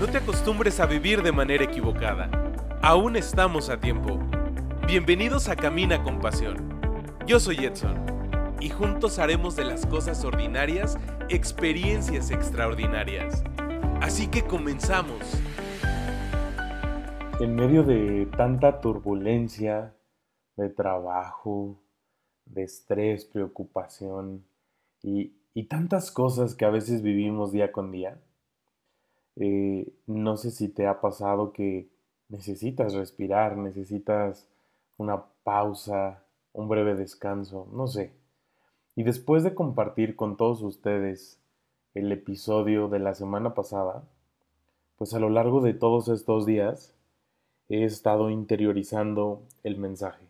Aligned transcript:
No 0.00 0.06
te 0.06 0.16
acostumbres 0.16 0.80
a 0.80 0.86
vivir 0.86 1.22
de 1.22 1.30
manera 1.30 1.62
equivocada. 1.62 2.30
Aún 2.80 3.16
estamos 3.16 3.68
a 3.68 3.78
tiempo. 3.78 4.18
Bienvenidos 4.86 5.50
a 5.50 5.56
Camina 5.56 6.02
con 6.02 6.20
Pasión. 6.20 6.56
Yo 7.26 7.38
soy 7.38 7.66
Edson 7.66 8.56
y 8.60 8.70
juntos 8.70 9.18
haremos 9.18 9.56
de 9.56 9.64
las 9.64 9.84
cosas 9.84 10.24
ordinarias 10.24 10.96
experiencias 11.28 12.30
extraordinarias. 12.30 13.44
Así 14.00 14.28
que 14.28 14.42
comenzamos. 14.42 15.20
En 17.38 17.54
medio 17.54 17.82
de 17.82 18.26
tanta 18.38 18.80
turbulencia, 18.80 19.94
de 20.56 20.70
trabajo, 20.70 21.78
de 22.46 22.62
estrés, 22.62 23.26
preocupación 23.26 24.46
y, 25.02 25.34
y 25.52 25.64
tantas 25.64 26.10
cosas 26.10 26.54
que 26.54 26.64
a 26.64 26.70
veces 26.70 27.02
vivimos 27.02 27.52
día 27.52 27.70
con 27.70 27.92
día, 27.92 28.18
eh, 29.42 29.90
no 30.06 30.36
sé 30.36 30.50
si 30.50 30.68
te 30.68 30.86
ha 30.86 31.00
pasado 31.00 31.54
que 31.54 31.88
necesitas 32.28 32.92
respirar, 32.92 33.56
necesitas 33.56 34.46
una 34.98 35.24
pausa, 35.44 36.22
un 36.52 36.68
breve 36.68 36.94
descanso, 36.94 37.66
no 37.72 37.86
sé. 37.86 38.12
Y 38.94 39.02
después 39.02 39.42
de 39.42 39.54
compartir 39.54 40.14
con 40.14 40.36
todos 40.36 40.60
ustedes 40.60 41.40
el 41.94 42.12
episodio 42.12 42.88
de 42.88 42.98
la 42.98 43.14
semana 43.14 43.54
pasada, 43.54 44.04
pues 44.96 45.14
a 45.14 45.18
lo 45.18 45.30
largo 45.30 45.62
de 45.62 45.72
todos 45.72 46.08
estos 46.08 46.44
días 46.44 46.94
he 47.70 47.84
estado 47.84 48.28
interiorizando 48.28 49.40
el 49.62 49.78
mensaje. 49.78 50.26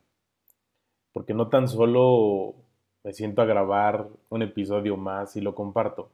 Porque 1.12 1.34
no 1.34 1.48
tan 1.48 1.66
solo 1.66 2.54
me 3.02 3.12
siento 3.12 3.42
a 3.42 3.46
grabar 3.46 4.08
un 4.28 4.42
episodio 4.42 4.96
más 4.96 5.34
y 5.34 5.40
lo 5.40 5.56
comparto, 5.56 6.10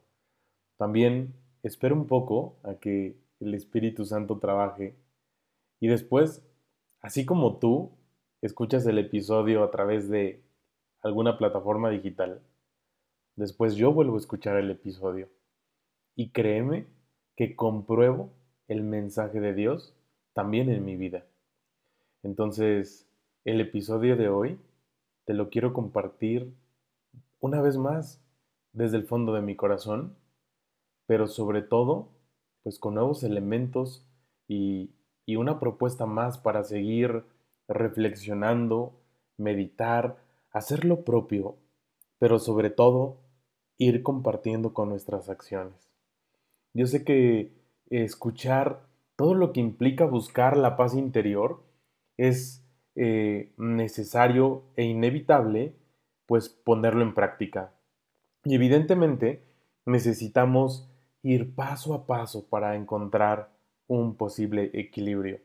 también 0.78 1.34
espero 1.66 1.96
un 1.96 2.06
poco 2.06 2.56
a 2.62 2.74
que 2.76 3.16
el 3.40 3.54
Espíritu 3.54 4.04
Santo 4.04 4.38
trabaje 4.38 4.94
y 5.80 5.88
después, 5.88 6.46
así 7.00 7.26
como 7.26 7.58
tú 7.58 7.90
escuchas 8.40 8.86
el 8.86 8.98
episodio 8.98 9.64
a 9.64 9.70
través 9.72 10.08
de 10.08 10.42
alguna 11.02 11.36
plataforma 11.38 11.90
digital, 11.90 12.40
después 13.34 13.74
yo 13.74 13.92
vuelvo 13.92 14.14
a 14.14 14.20
escuchar 14.20 14.56
el 14.56 14.70
episodio 14.70 15.28
y 16.14 16.30
créeme 16.30 16.86
que 17.34 17.56
compruebo 17.56 18.30
el 18.68 18.82
mensaje 18.82 19.40
de 19.40 19.52
Dios 19.52 19.92
también 20.34 20.70
en 20.70 20.84
mi 20.84 20.96
vida. 20.96 21.26
Entonces, 22.22 23.08
el 23.44 23.60
episodio 23.60 24.16
de 24.16 24.28
hoy 24.28 24.58
te 25.24 25.34
lo 25.34 25.50
quiero 25.50 25.72
compartir 25.72 26.54
una 27.40 27.60
vez 27.60 27.76
más 27.76 28.22
desde 28.72 28.98
el 28.98 29.04
fondo 29.04 29.34
de 29.34 29.42
mi 29.42 29.56
corazón 29.56 30.14
pero 31.06 31.26
sobre 31.26 31.62
todo, 31.62 32.08
pues 32.62 32.78
con 32.78 32.94
nuevos 32.94 33.22
elementos 33.22 34.06
y, 34.48 34.90
y 35.24 35.36
una 35.36 35.60
propuesta 35.60 36.06
más 36.06 36.38
para 36.38 36.64
seguir 36.64 37.24
reflexionando, 37.68 39.00
meditar, 39.36 40.16
hacer 40.50 40.84
lo 40.84 41.04
propio, 41.04 41.56
pero 42.18 42.38
sobre 42.38 42.70
todo 42.70 43.18
ir 43.78 44.02
compartiendo 44.02 44.72
con 44.72 44.88
nuestras 44.88 45.28
acciones. 45.28 45.90
Yo 46.72 46.86
sé 46.86 47.04
que 47.04 47.52
escuchar 47.90 48.86
todo 49.16 49.34
lo 49.34 49.52
que 49.52 49.60
implica 49.60 50.04
buscar 50.04 50.56
la 50.56 50.76
paz 50.76 50.94
interior 50.94 51.62
es 52.16 52.64
eh, 52.94 53.52
necesario 53.56 54.62
e 54.76 54.84
inevitable 54.84 55.74
pues 56.26 56.48
ponerlo 56.48 57.02
en 57.02 57.14
práctica. 57.14 57.72
Y 58.44 58.54
evidentemente 58.54 59.42
necesitamos 59.84 60.90
ir 61.26 61.56
paso 61.56 61.92
a 61.92 62.06
paso 62.06 62.46
para 62.46 62.76
encontrar 62.76 63.50
un 63.88 64.14
posible 64.14 64.70
equilibrio. 64.74 65.40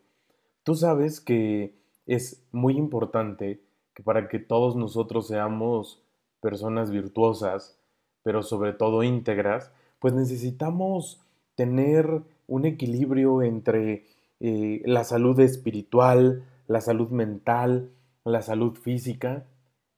Tú 0.64 0.76
sabes 0.76 1.20
que 1.20 1.74
es 2.06 2.46
muy 2.52 2.78
importante 2.78 3.64
que 3.96 4.03
para 4.03 4.30
que 4.30 4.38
todos 4.38 4.75
nosotros 4.75 5.28
seamos 5.28 6.03
personas 6.40 6.92
virtuosas, 6.92 7.80
pero 8.22 8.44
sobre 8.44 8.74
todo 8.74 9.02
íntegras, 9.02 9.72
pues 9.97 10.14
necesitamos 10.14 11.19
tener 11.56 12.22
un 12.48 12.66
equilibrio 12.66 13.42
entre 13.42 14.06
eh, 14.40 14.84
la 14.86 15.03
salud 15.03 15.40
espiritual, 15.40 16.44
la 16.68 16.81
salud 16.81 17.09
mental, 17.09 17.90
la 18.24 18.44
salud 18.44 18.75
física, 18.75 19.46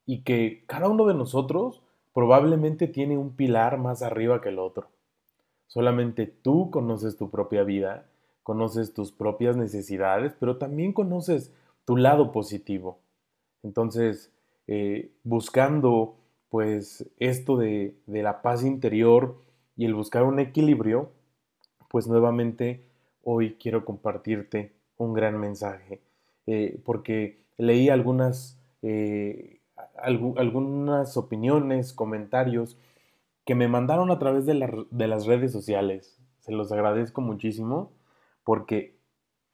y 0.06 0.24
que 0.24 0.64
cada 0.66 0.88
uno 0.88 1.06
de 1.06 1.14
nosotros 1.14 1.82
probablemente 2.14 2.88
tiene 2.88 3.18
un 3.18 3.36
pilar 3.36 3.78
más 3.80 4.02
arriba 4.02 4.40
que 4.40 4.50
el 4.50 4.60
otro. 4.60 4.93
Solamente 5.68 6.28
tú 6.28 6.70
conoces 6.72 7.18
tu 7.18 7.30
propia 7.30 7.64
vida, 7.64 8.06
conoces 8.44 8.94
tus 8.94 9.12
propias 9.12 9.58
necesidades, 9.58 10.36
pero 10.40 10.58
también 10.58 10.94
conoces 10.94 11.52
tu 11.86 11.98
lado 11.98 12.32
positivo. 12.32 13.00
Entonces, 13.64 14.32
eh, 14.68 15.12
buscando 15.24 16.16
pues 16.50 17.10
esto 17.18 17.58
de, 17.58 17.96
la 18.06 18.44
paz 18.44 18.64
interior 18.64 19.42
y 19.76 19.86
el 19.86 19.96
buscar 19.96 20.24
un 20.24 20.40
equilibrio, 20.40 21.10
pues 21.90 22.08
nuevamente 22.08 22.84
hoy 23.24 23.58
quiero 23.60 23.86
compartirte 23.86 24.72
un 24.98 25.14
gran 25.14 25.40
mensaje, 25.40 26.02
eh, 26.46 26.80
porque 26.86 27.40
leí 27.58 27.90
algunas, 27.90 28.60
eh, 28.84 29.62
algunas 29.96 31.18
opiniones, 31.18 31.92
comentarios 31.92 32.78
que 33.46 33.56
me 33.56 33.68
mandaron 33.68 34.12
a 34.12 34.20
través 34.20 34.46
de, 34.46 34.54
las 34.54 35.26
redes 35.26 35.52
sociales. 35.52 36.20
Se 36.40 36.52
los 36.52 36.72
agradezco 36.72 37.22
muchísimo 37.22 37.92
porque 38.44 38.96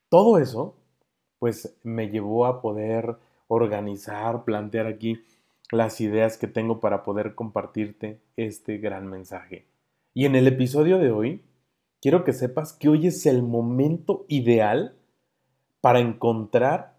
todo 0.10 0.38
eso 0.40 0.76
pues 1.40 1.78
me 1.84 2.10
llevó 2.10 2.46
a 2.46 2.62
poder 2.62 3.18
organizar, 3.48 4.44
plantear 4.44 4.88
aquí 4.88 5.22
las 5.72 6.02
ideas 6.02 6.38
que 6.38 6.48
tengo 6.48 6.80
para 6.80 7.04
poder 7.04 7.36
compartirte 7.36 8.20
este 8.36 8.78
gran 8.78 9.08
mensaje. 9.08 9.66
Y 10.14 10.26
en 10.26 10.36
el 10.36 10.48
episodio 10.48 10.98
de 10.98 11.12
hoy, 11.12 11.44
quiero 12.02 12.24
que 12.24 12.34
sepas 12.34 12.74
que 12.74 12.90
hoy 12.90 13.08
es 13.08 13.26
el 13.26 13.44
momento 13.44 14.26
ideal 14.28 14.96
para 15.82 16.00
encontrar 16.00 16.98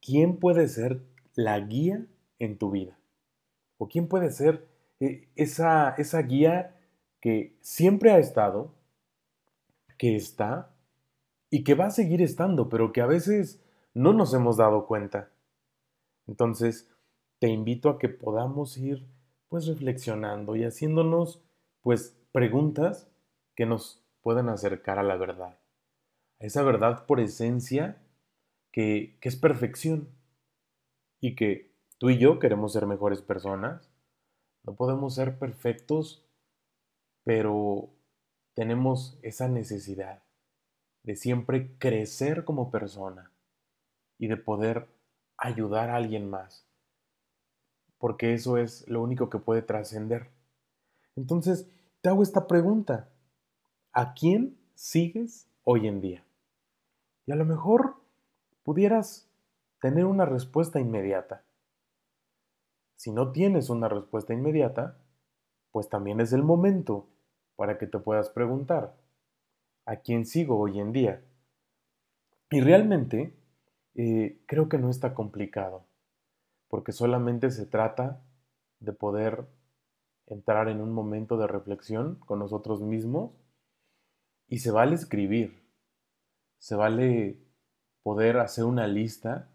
quién 0.00 0.36
puede 0.36 0.68
ser 0.68 1.00
la 1.34 1.58
guía 1.60 2.04
en 2.38 2.58
tu 2.58 2.70
vida. 2.70 2.98
O 3.78 3.88
quién 3.88 4.08
puede 4.08 4.30
ser 4.30 4.66
eh, 5.00 5.28
esa, 5.36 5.90
esa 5.98 6.22
guía 6.22 6.76
que 7.20 7.56
siempre 7.60 8.10
ha 8.12 8.18
estado, 8.18 8.74
que 9.98 10.16
está 10.16 10.74
y 11.50 11.64
que 11.64 11.74
va 11.74 11.86
a 11.86 11.90
seguir 11.90 12.22
estando, 12.22 12.68
pero 12.68 12.92
que 12.92 13.00
a 13.00 13.06
veces 13.06 13.62
no 13.94 14.12
nos 14.12 14.34
hemos 14.34 14.56
dado 14.56 14.86
cuenta. 14.86 15.30
Entonces, 16.26 16.90
te 17.38 17.48
invito 17.48 17.88
a 17.88 17.98
que 17.98 18.08
podamos 18.08 18.76
ir 18.76 19.06
pues 19.48 19.66
reflexionando 19.66 20.56
y 20.56 20.64
haciéndonos 20.64 21.42
pues 21.82 22.18
preguntas 22.32 23.08
que 23.54 23.66
nos 23.66 24.04
puedan 24.22 24.48
acercar 24.48 24.98
a 24.98 25.02
la 25.02 25.16
verdad. 25.16 25.58
A 26.40 26.46
esa 26.46 26.62
verdad 26.62 27.06
por 27.06 27.20
esencia 27.20 28.02
que, 28.72 29.16
que 29.20 29.28
es 29.28 29.36
perfección 29.36 30.08
y 31.20 31.34
que 31.36 31.72
tú 31.98 32.10
y 32.10 32.18
yo 32.18 32.38
queremos 32.38 32.72
ser 32.72 32.86
mejores 32.86 33.22
personas, 33.22 33.90
no 34.66 34.74
podemos 34.74 35.14
ser 35.14 35.38
perfectos, 35.38 36.24
pero 37.24 37.88
tenemos 38.54 39.18
esa 39.22 39.48
necesidad 39.48 40.22
de 41.04 41.14
siempre 41.14 41.76
crecer 41.78 42.44
como 42.44 42.70
persona 42.70 43.30
y 44.18 44.26
de 44.26 44.36
poder 44.36 44.88
ayudar 45.36 45.90
a 45.90 45.96
alguien 45.96 46.28
más, 46.28 46.66
porque 47.98 48.34
eso 48.34 48.58
es 48.58 48.88
lo 48.88 49.02
único 49.02 49.30
que 49.30 49.38
puede 49.38 49.62
trascender. 49.62 50.30
Entonces, 51.14 51.68
te 52.00 52.08
hago 52.08 52.22
esta 52.22 52.46
pregunta. 52.46 53.08
¿A 53.92 54.14
quién 54.14 54.58
sigues 54.74 55.48
hoy 55.64 55.86
en 55.86 56.00
día? 56.00 56.24
Y 57.24 57.32
a 57.32 57.36
lo 57.36 57.44
mejor 57.44 57.96
pudieras 58.62 59.28
tener 59.80 60.04
una 60.04 60.24
respuesta 60.24 60.80
inmediata. 60.80 61.44
Si 62.96 63.12
no 63.12 63.30
tienes 63.30 63.68
una 63.68 63.88
respuesta 63.88 64.32
inmediata, 64.32 64.98
pues 65.70 65.88
también 65.88 66.20
es 66.20 66.32
el 66.32 66.42
momento 66.42 67.08
para 67.54 67.76
que 67.76 67.86
te 67.86 67.98
puedas 67.98 68.30
preguntar, 68.30 68.96
¿a 69.84 69.96
quién 69.96 70.24
sigo 70.24 70.58
hoy 70.58 70.80
en 70.80 70.92
día? 70.92 71.22
Y 72.50 72.60
realmente 72.60 73.34
eh, 73.94 74.40
creo 74.46 74.68
que 74.68 74.78
no 74.78 74.88
está 74.88 75.14
complicado, 75.14 75.84
porque 76.68 76.92
solamente 76.92 77.50
se 77.50 77.66
trata 77.66 78.22
de 78.80 78.92
poder 78.92 79.46
entrar 80.26 80.68
en 80.68 80.80
un 80.80 80.92
momento 80.92 81.36
de 81.36 81.46
reflexión 81.46 82.16
con 82.20 82.38
nosotros 82.38 82.80
mismos 82.80 83.32
y 84.48 84.58
se 84.60 84.70
vale 84.70 84.94
escribir, 84.94 85.62
se 86.58 86.76
vale 86.76 87.38
poder 88.02 88.38
hacer 88.38 88.64
una 88.64 88.86
lista 88.86 89.50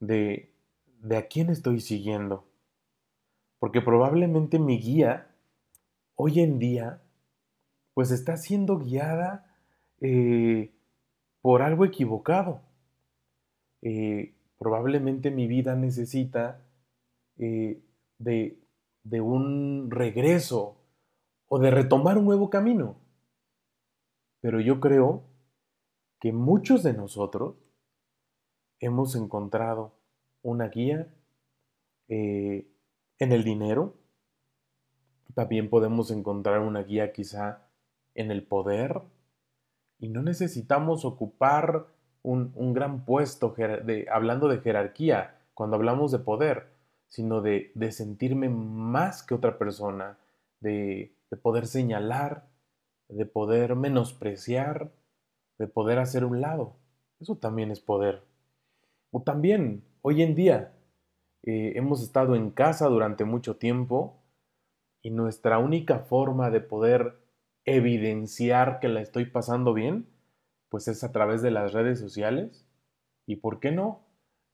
de, 0.00 0.54
de 0.86 1.16
a 1.16 1.28
quién 1.28 1.50
estoy 1.50 1.80
siguiendo 1.80 2.53
porque 3.64 3.80
probablemente 3.80 4.58
mi 4.58 4.78
guía 4.78 5.26
hoy 6.16 6.40
en 6.40 6.58
día 6.58 7.00
pues 7.94 8.10
está 8.10 8.36
siendo 8.36 8.78
guiada 8.78 9.56
eh, 10.02 10.70
por 11.40 11.62
algo 11.62 11.86
equivocado. 11.86 12.60
Eh, 13.80 14.34
probablemente 14.58 15.30
mi 15.30 15.46
vida 15.46 15.76
necesita 15.76 16.60
eh, 17.38 17.82
de, 18.18 18.58
de 19.02 19.22
un 19.22 19.90
regreso 19.90 20.76
o 21.48 21.58
de 21.58 21.70
retomar 21.70 22.18
un 22.18 22.26
nuevo 22.26 22.50
camino. 22.50 22.96
Pero 24.42 24.60
yo 24.60 24.78
creo 24.78 25.22
que 26.20 26.32
muchos 26.34 26.82
de 26.82 26.92
nosotros 26.92 27.56
hemos 28.78 29.16
encontrado 29.16 29.94
una 30.42 30.68
guía 30.68 31.08
en 33.18 33.32
el 33.32 33.44
dinero, 33.44 33.94
también 35.34 35.68
podemos 35.68 36.10
encontrar 36.10 36.60
una 36.60 36.82
guía 36.82 37.12
quizá 37.12 37.66
en 38.14 38.30
el 38.30 38.46
poder 38.46 39.02
y 39.98 40.08
no 40.08 40.22
necesitamos 40.22 41.04
ocupar 41.04 41.86
un, 42.22 42.72
gran 42.72 43.04
puesto 43.04 43.54
de, 43.56 44.06
hablando 44.10 44.48
de 44.48 44.60
jerarquía 44.60 45.36
cuando 45.52 45.76
hablamos 45.76 46.10
de 46.10 46.18
poder, 46.18 46.68
sino 47.08 47.42
de, 47.42 47.72
sentirme 47.90 48.48
más 48.48 49.22
que 49.22 49.34
otra 49.34 49.58
persona, 49.58 50.18
de, 50.60 51.14
de 51.30 51.36
poder 51.36 51.66
señalar, 51.66 52.46
de 53.08 53.26
poder 53.26 53.76
menospreciar, 53.76 54.90
de 55.58 55.66
poder 55.66 55.98
hacer 55.98 56.24
un 56.24 56.40
lado. 56.40 56.76
Eso 57.20 57.36
también 57.36 57.70
es 57.70 57.80
poder. 57.80 58.22
O 59.10 59.22
también, 59.22 59.84
hoy 60.02 60.22
en 60.22 60.34
día, 60.34 60.73
eh, 61.46 61.72
hemos 61.76 62.02
estado 62.02 62.34
en 62.34 62.50
casa 62.50 62.86
durante 62.88 63.24
mucho 63.24 63.56
tiempo 63.56 64.22
y 65.02 65.10
nuestra 65.10 65.58
única 65.58 65.98
forma 65.98 66.50
de 66.50 66.60
poder 66.60 67.18
evidenciar 67.66 68.80
que 68.80 68.88
la 68.88 69.02
estoy 69.02 69.26
pasando 69.26 69.74
bien, 69.74 70.06
pues 70.70 70.88
es 70.88 71.04
a 71.04 71.12
través 71.12 71.42
de 71.42 71.50
las 71.50 71.72
redes 71.72 72.00
sociales 72.00 72.66
y, 73.26 73.36
¿por 73.36 73.60
qué 73.60 73.72
no?, 73.72 74.00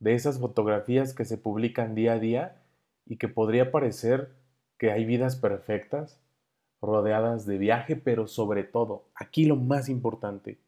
de 0.01 0.15
esas 0.15 0.41
fotografías 0.41 1.15
que 1.15 1.25
se 1.25 1.39
publican 1.39 1.95
día 1.95 2.15
a 2.15 2.19
día 2.19 2.63
y 3.07 3.19
que 3.19 3.29
podría 3.29 3.71
parecer 3.71 4.35
que 4.79 4.91
hay 4.91 5.05
vidas 5.05 5.37
perfectas, 5.37 6.21
rodeadas 6.81 7.47
de 7.47 7.59
viaje, 7.59 7.95
pero 7.95 8.27
sobre 8.27 8.65
todo, 8.65 9.05
aquí 9.15 9.45
lo 9.45 9.57
más 9.57 9.89
importante, 9.89 10.59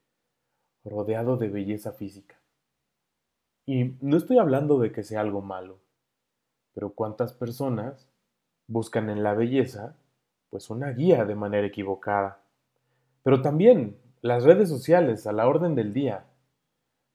rodeado 0.84 1.36
de 1.36 1.48
belleza 1.48 1.92
física. 1.92 2.36
Y 3.66 3.96
no 4.00 4.16
estoy 4.16 4.38
hablando 4.38 4.78
de 4.78 4.92
que 4.92 5.02
sea 5.02 5.20
algo 5.20 5.40
malo, 5.40 5.78
pero 6.74 6.90
cuántas 6.90 7.32
personas 7.32 8.08
buscan 8.66 9.10
en 9.10 9.22
la 9.22 9.34
belleza 9.34 9.96
pues 10.50 10.68
una 10.68 10.90
guía 10.90 11.24
de 11.24 11.34
manera 11.34 11.66
equivocada. 11.66 12.44
Pero 13.22 13.40
también 13.40 13.96
las 14.20 14.44
redes 14.44 14.68
sociales 14.68 15.26
a 15.26 15.32
la 15.32 15.48
orden 15.48 15.74
del 15.74 15.94
día, 15.94 16.26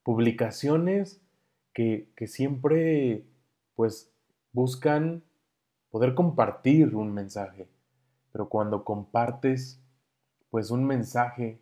publicaciones 0.01 1.21
que, 1.71 2.09
que 2.15 2.25
siempre 2.25 3.25
pues 3.75 4.11
buscan 4.53 5.23
poder 5.91 6.15
compartir 6.15 6.95
un 6.95 7.13
mensaje, 7.13 7.69
pero 8.31 8.49
cuando 8.49 8.83
compartes 8.83 9.79
pues 10.49 10.71
un 10.71 10.85
mensaje 10.85 11.59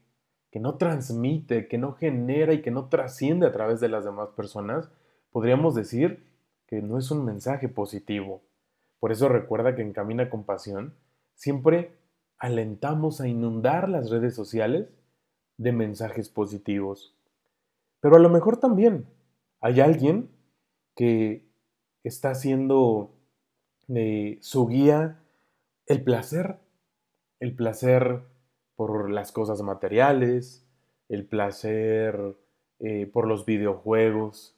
que 0.51 0.61
no 0.61 0.75
transmite, 0.77 1.67
que 1.67 1.77
no 1.77 1.91
genera 1.91 2.53
y 2.53 2.61
que 2.61 2.71
no 2.71 2.87
trasciende 2.87 3.45
a 3.45 3.51
través 3.51 3.81
de 3.81 3.89
las 3.89 4.05
demás 4.05 4.29
personas, 4.29 4.89
podríamos 5.31 5.75
decir 5.75 6.23
que 6.67 6.81
no 6.81 6.97
es 6.97 7.11
un 7.11 7.25
mensaje 7.25 7.69
positivo. 7.69 8.41
Por 8.99 9.11
eso 9.11 9.29
recuerda 9.29 9.75
que 9.75 9.81
en 9.81 9.93
Camina 9.93 10.29
con 10.29 10.43
Pasión 10.43 10.95
siempre 11.35 11.91
alentamos 12.37 13.21
a 13.21 13.27
inundar 13.27 13.89
las 13.89 14.09
redes 14.09 14.35
sociales 14.35 14.87
de 15.57 15.71
mensajes 15.71 16.29
positivos. 16.29 17.15
Pero 17.99 18.15
a 18.15 18.19
lo 18.19 18.29
mejor 18.29 18.57
también 18.57 19.05
hay 19.61 19.79
alguien 19.79 20.29
que 20.95 21.45
está 22.03 22.31
haciendo 22.31 23.11
de 23.87 24.37
su 24.41 24.67
guía 24.67 25.19
el 25.87 26.03
placer, 26.03 26.57
el 27.39 27.55
placer 27.55 28.21
por 28.75 29.09
las 29.09 29.31
cosas 29.31 29.61
materiales, 29.61 30.65
el 31.09 31.25
placer 31.25 32.35
eh, 32.79 33.05
por 33.07 33.27
los 33.27 33.45
videojuegos, 33.45 34.54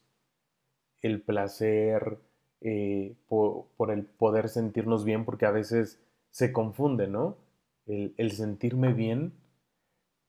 el 1.07 1.21
placer 1.21 2.19
eh, 2.61 3.15
por, 3.27 3.91
el 3.91 4.03
poder 4.03 4.49
sentirnos 4.49 5.05
bien, 5.05 5.25
porque 5.25 5.45
a 5.45 5.51
veces 5.51 5.99
se 6.29 6.51
confunde, 6.51 7.07
¿no? 7.07 7.37
El, 7.85 8.31
sentirme 8.31 8.93
bien 8.93 9.33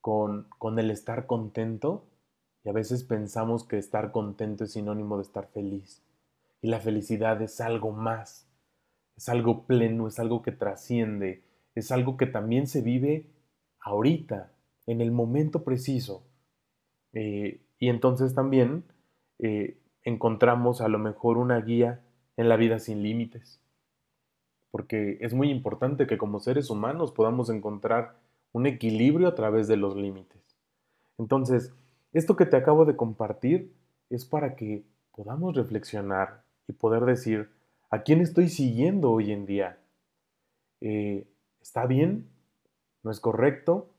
con, 0.00 0.46
con 0.58 0.78
el 0.78 0.90
estar 0.90 1.26
contento, 1.26 2.04
y 2.64 2.68
a 2.68 2.72
veces 2.72 3.04
pensamos 3.04 3.64
que 3.64 3.78
estar 3.78 4.12
contento 4.12 4.64
es 4.64 4.72
sinónimo 4.72 5.16
de 5.16 5.22
estar 5.22 5.48
feliz. 5.48 6.02
Y 6.62 6.68
la 6.68 6.80
felicidad 6.80 7.40
es 7.42 7.60
algo 7.60 7.92
más, 7.92 8.48
es 9.16 9.28
algo 9.28 9.66
pleno, 9.66 10.06
es 10.06 10.18
algo 10.18 10.42
que 10.42 10.52
trasciende, 10.52 11.42
es 11.74 11.90
algo 11.90 12.16
que 12.16 12.26
también 12.26 12.66
se 12.66 12.82
vive 12.82 13.26
ahorita, 13.80 14.52
en 14.86 15.00
el 15.00 15.10
momento 15.10 15.64
preciso. 15.64 16.22
Eh, 17.12 17.60
y 17.78 17.88
entonces 17.88 18.34
también 18.34 18.84
eh, 19.38 19.78
encontramos 20.08 20.80
a 20.80 20.88
lo 20.88 20.98
mejor 20.98 21.38
una 21.38 21.60
guía 21.60 22.00
en 22.36 22.48
la 22.48 22.56
vida 22.56 22.78
sin 22.78 23.02
límites. 23.02 23.60
Porque 24.70 25.18
es 25.20 25.34
muy 25.34 25.50
importante 25.50 26.06
que 26.06 26.18
como 26.18 26.40
seres 26.40 26.70
humanos 26.70 27.12
podamos 27.12 27.50
encontrar 27.50 28.16
un 28.52 28.66
equilibrio 28.66 29.28
a 29.28 29.34
través 29.34 29.68
de 29.68 29.76
los 29.76 29.96
límites. 29.96 30.40
Entonces, 31.18 31.72
esto 32.12 32.36
que 32.36 32.46
te 32.46 32.56
acabo 32.56 32.84
de 32.84 32.96
compartir 32.96 33.72
es 34.10 34.24
para 34.24 34.56
que 34.56 34.84
podamos 35.14 35.54
reflexionar 35.54 36.42
y 36.66 36.72
poder 36.72 37.04
decir, 37.04 37.50
¿a 37.90 38.02
quién 38.02 38.20
estoy 38.20 38.48
siguiendo 38.48 39.10
hoy 39.10 39.32
en 39.32 39.46
día? 39.46 39.78
Eh, 40.80 41.26
¿Está 41.60 41.86
bien? 41.86 42.28
¿No 43.02 43.10
es 43.10 43.20
correcto? 43.20 43.90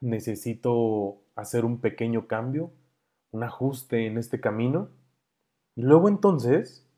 ¿Necesito 0.00 1.18
hacer 1.34 1.64
un 1.64 1.78
pequeño 1.78 2.26
cambio? 2.26 2.70
¿Un 3.30 3.44
ajuste 3.44 4.06
en 4.06 4.18
este 4.18 4.40
camino? 4.40 4.88
Y 5.76 5.82
luego 5.82 6.08
entonces 6.08 6.88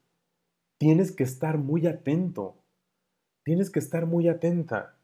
tienes 0.78 1.10
que 1.10 1.24
estar 1.24 1.58
muy 1.58 1.86
atento, 1.88 2.54
tienes 3.44 3.70
que 3.70 3.80
estar 3.80 4.06
muy 4.06 4.28
atenta, 4.28 4.96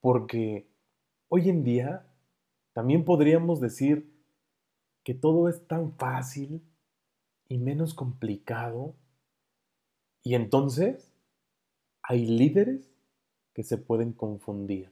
porque 0.00 0.66
hoy 1.28 1.50
en 1.50 1.62
día 1.62 2.06
también 2.72 3.04
podríamos 3.04 3.60
decir 3.60 4.10
que 5.04 5.12
todo 5.12 5.48
es 5.50 5.66
tan 5.68 5.92
fácil 5.92 6.62
y 7.48 7.58
menos 7.58 7.92
complicado, 7.92 8.94
y 10.22 10.34
entonces 10.34 11.12
hay 12.02 12.26
líderes 12.26 12.90
que 13.52 13.62
se 13.62 13.78
pueden 13.78 14.12
confundir. 14.12 14.90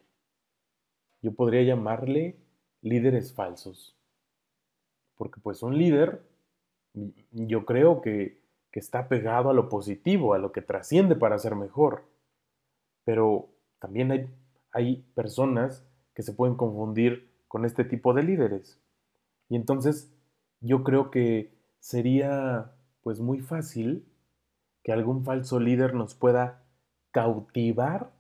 Yo 1.23 1.33
podría 1.35 1.63
llamarle 1.63 2.37
líderes 2.83 3.33
falsos, 3.33 3.97
porque 5.17 5.41
pues 5.41 5.63
un 5.63 5.79
líder, 5.79 6.23
yo 7.33 7.65
creo 7.65 8.01
que 8.01 8.45
que 8.75 8.81
está 8.81 9.07
pegado 9.07 9.51
a 9.51 9.55
lo 9.55 9.69
positivo, 9.69 10.35
a 10.35 10.39
lo 10.39 10.51
que 10.51 10.61
trasciende 10.61 11.15
para 11.15 11.39
ser 11.39 11.55
mejor. 11.55 12.09
Pero 13.05 13.51
también 13.79 14.11
hay, 14.11 14.29
hay 14.73 14.97
personas 15.15 15.87
que 16.13 16.25
se 16.25 16.33
pueden 16.33 16.57
confundir 16.57 17.31
con 17.47 17.65
este 17.65 17.85
tipo 17.85 18.15
de 18.15 18.25
líderes. 18.25 18.83
Y 19.49 19.55
entonces 19.55 20.13
yo 20.59 20.83
creo 20.83 21.13
que 21.13 21.57
sería 21.79 22.73
pues 23.05 23.21
muy 23.21 23.39
fácil 23.39 24.09
que 24.83 24.91
algún 24.93 25.25
falso 25.25 25.61
líder 25.61 25.95
nos 25.95 26.17
pueda 26.17 26.65
cautivar 27.13 28.11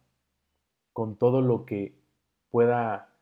con 0.93 1.17
todo 1.19 1.41
lo 1.41 1.65
que 1.65 1.99
pueda 2.53 3.13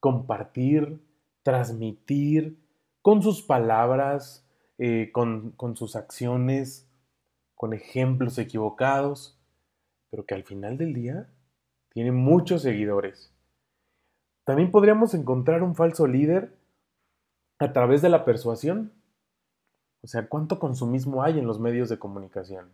compartir, 0.00 1.00
transmitir, 1.44 2.58
con 3.02 3.22
sus 3.22 3.40
palabras, 3.40 4.44
eh, 4.84 5.12
con, 5.12 5.54
sus 5.76 5.94
acciones, 5.94 6.88
con 7.54 7.72
ejemplos 7.72 8.36
equivocados, 8.36 9.38
pero 10.10 10.26
que 10.26 10.34
al 10.34 10.42
final 10.42 10.76
del 10.76 10.92
día 10.92 11.30
tiene 11.90 12.10
muchos 12.10 12.62
seguidores. 12.62 13.32
También 14.42 14.72
podríamos 14.72 15.14
encontrar 15.14 15.62
un 15.62 15.76
falso 15.76 16.08
líder 16.08 16.56
a 17.60 17.72
través 17.72 18.02
de 18.02 18.08
la 18.08 18.24
persuasión. 18.24 18.90
O 20.00 20.08
sea, 20.08 20.28
¿cuánto 20.28 20.58
consumismo 20.58 21.22
hay 21.22 21.38
en 21.38 21.46
los 21.46 21.60
medios 21.60 21.88
de 21.88 22.00
comunicación? 22.00 22.72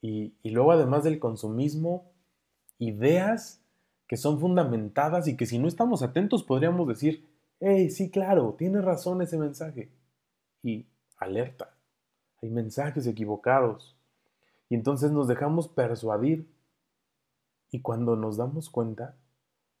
Y, 0.00 0.32
y, 0.42 0.48
luego, 0.48 0.72
además 0.72 1.04
del 1.04 1.18
consumismo, 1.18 2.10
ideas 2.78 3.60
que 4.06 4.16
son 4.16 4.40
fundamentadas 4.40 5.28
y 5.28 5.36
que 5.36 5.44
si 5.44 5.58
no 5.58 5.68
estamos 5.68 6.02
atentos 6.02 6.42
podríamos 6.42 6.88
decir, 6.88 7.28
hey, 7.60 7.90
sí, 7.90 8.10
claro, 8.10 8.54
tiene 8.56 8.80
razón 8.80 9.20
ese 9.20 9.36
mensaje. 9.36 9.90
Y 10.62 10.86
alerta, 11.22 11.74
hay 12.42 12.50
mensajes 12.50 13.06
equivocados. 13.06 13.96
Y 14.68 14.74
entonces 14.74 15.12
nos 15.12 15.28
dejamos 15.28 15.68
persuadir. 15.68 16.50
Y 17.70 17.80
cuando 17.80 18.16
nos 18.16 18.36
damos 18.36 18.68
cuenta, 18.68 19.16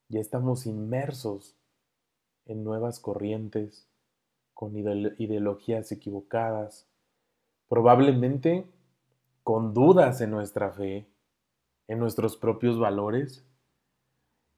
ya 0.08 0.20
estamos 0.20 0.66
inmersos 0.66 1.56
en 2.46 2.64
nuevas 2.64 3.00
corrientes, 3.00 3.88
con 4.54 4.76
ideologías 4.76 5.90
equivocadas, 5.92 6.86
probablemente 7.68 8.66
con 9.42 9.74
dudas 9.74 10.20
en 10.20 10.30
nuestra 10.30 10.70
fe, 10.72 11.08
en 11.88 11.98
nuestros 11.98 12.36
propios 12.36 12.78
valores. 12.78 13.44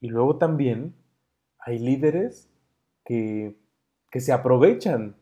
Y 0.01 0.09
luego 0.09 0.37
también 0.37 0.95
hay 1.59 1.79
líderes 1.79 2.51
que, 3.05 3.57
que 4.11 4.21
se 4.21 4.33
aprovechan 4.33 5.17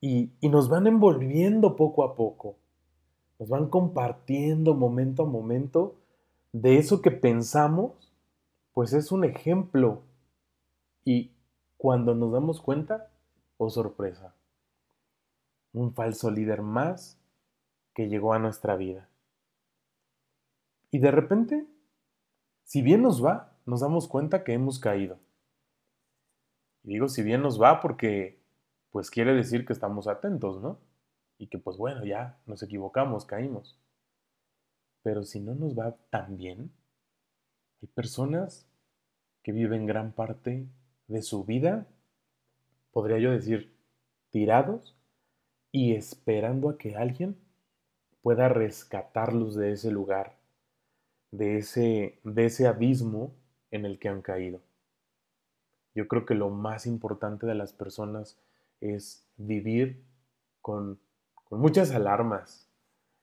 y, 0.00 0.30
y 0.40 0.48
nos 0.48 0.68
van 0.68 0.86
envolviendo 0.86 1.76
poco 1.76 2.04
a 2.04 2.14
poco, 2.14 2.56
nos 3.38 3.48
van 3.48 3.68
compartiendo 3.68 4.74
momento 4.74 5.24
a 5.24 5.26
momento 5.26 5.96
de 6.52 6.78
eso 6.78 7.02
que 7.02 7.10
pensamos, 7.10 8.12
pues 8.72 8.92
es 8.92 9.12
un 9.12 9.24
ejemplo. 9.24 10.02
Y 11.04 11.30
cuando 11.76 12.14
nos 12.14 12.32
damos 12.32 12.60
cuenta, 12.60 13.10
oh 13.58 13.70
sorpresa, 13.70 14.34
un 15.72 15.92
falso 15.92 16.30
líder 16.30 16.62
más 16.62 17.18
que 17.94 18.08
llegó 18.08 18.32
a 18.32 18.38
nuestra 18.38 18.76
vida. 18.76 19.08
Y 20.90 20.98
de 20.98 21.10
repente, 21.10 21.66
si 22.64 22.82
bien 22.82 23.02
nos 23.02 23.24
va, 23.24 23.52
nos 23.66 23.80
damos 23.80 24.08
cuenta 24.08 24.44
que 24.44 24.52
hemos 24.52 24.78
caído. 24.78 25.18
Y 26.84 26.94
digo 26.94 27.08
si 27.08 27.22
bien 27.22 27.42
nos 27.42 27.60
va 27.60 27.80
porque 27.80 28.38
pues 28.96 29.10
quiere 29.10 29.34
decir 29.34 29.66
que 29.66 29.74
estamos 29.74 30.08
atentos, 30.08 30.62
¿no? 30.62 30.78
Y 31.36 31.48
que 31.48 31.58
pues 31.58 31.76
bueno, 31.76 32.06
ya 32.06 32.38
nos 32.46 32.62
equivocamos, 32.62 33.26
caímos. 33.26 33.78
Pero 35.02 35.22
si 35.22 35.38
no 35.38 35.54
nos 35.54 35.78
va 35.78 35.94
tan 36.08 36.38
bien, 36.38 36.72
hay 37.82 37.88
personas 37.88 38.66
que 39.42 39.52
viven 39.52 39.84
gran 39.84 40.12
parte 40.12 40.66
de 41.08 41.20
su 41.20 41.44
vida, 41.44 41.86
podría 42.90 43.18
yo 43.18 43.32
decir, 43.32 43.70
tirados 44.30 44.96
y 45.72 45.94
esperando 45.94 46.70
a 46.70 46.78
que 46.78 46.96
alguien 46.96 47.36
pueda 48.22 48.48
rescatarlos 48.48 49.56
de 49.56 49.72
ese 49.72 49.90
lugar, 49.90 50.38
de 51.32 51.58
ese, 51.58 52.18
de 52.24 52.46
ese 52.46 52.66
abismo 52.66 53.34
en 53.70 53.84
el 53.84 53.98
que 53.98 54.08
han 54.08 54.22
caído. 54.22 54.62
Yo 55.94 56.08
creo 56.08 56.24
que 56.24 56.34
lo 56.34 56.48
más 56.48 56.86
importante 56.86 57.46
de 57.46 57.54
las 57.54 57.74
personas 57.74 58.38
es 58.80 59.26
vivir 59.36 60.04
con, 60.60 60.98
con 61.44 61.60
muchas 61.60 61.90
alarmas, 61.92 62.68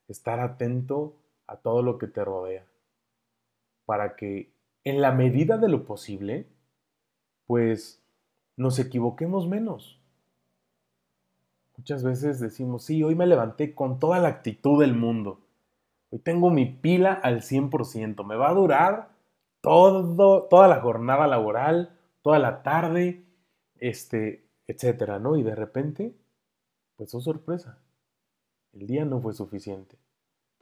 estar 0.08 0.40
atento 0.40 1.16
a 1.46 1.56
todo 1.56 1.82
lo 1.82 1.98
que 1.98 2.06
te 2.06 2.24
rodea, 2.24 2.66
para 3.84 4.16
que 4.16 4.52
en 4.84 5.00
la 5.00 5.12
medida 5.12 5.58
de 5.58 5.68
lo 5.68 5.84
posible, 5.84 6.46
pues 7.46 8.02
nos 8.56 8.78
equivoquemos 8.78 9.48
menos. 9.48 10.00
Muchas 11.76 12.04
veces 12.04 12.38
decimos, 12.38 12.84
sí, 12.84 13.02
hoy 13.02 13.14
me 13.14 13.26
levanté 13.26 13.74
con 13.74 13.98
toda 13.98 14.20
la 14.20 14.28
actitud 14.28 14.80
del 14.80 14.94
mundo. 14.94 15.40
Hoy 16.10 16.20
tengo 16.20 16.50
mi 16.50 16.66
pila 16.66 17.12
al 17.12 17.42
100%. 17.42 18.24
Me 18.24 18.36
va 18.36 18.50
a 18.50 18.54
durar 18.54 19.08
todo, 19.60 20.44
toda 20.44 20.68
la 20.68 20.80
jornada 20.80 21.26
laboral, 21.26 21.98
toda 22.22 22.38
la 22.38 22.62
tarde, 22.62 23.24
este, 23.80 24.43
etcétera, 24.66 25.18
¿no? 25.18 25.36
Y 25.36 25.42
de 25.42 25.54
repente, 25.54 26.14
pues 26.96 27.14
oh 27.14 27.20
sorpresa. 27.20 27.78
El 28.72 28.86
día 28.86 29.04
no 29.04 29.20
fue 29.20 29.34
suficiente 29.34 29.96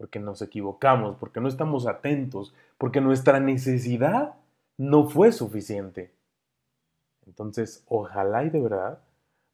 porque 0.02 0.18
nos 0.18 0.42
equivocamos, 0.42 1.16
porque 1.18 1.40
no 1.40 1.46
estamos 1.46 1.86
atentos, 1.86 2.52
porque 2.76 3.00
nuestra 3.00 3.38
necesidad 3.38 4.34
no 4.76 5.08
fue 5.08 5.30
suficiente. 5.30 6.12
Entonces, 7.24 7.84
ojalá 7.86 8.42
y 8.42 8.50
de 8.50 8.60
verdad 8.60 8.98